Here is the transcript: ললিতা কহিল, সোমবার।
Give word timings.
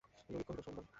ললিতা 0.29 0.43
কহিল, 0.47 0.61
সোমবার। 0.61 0.85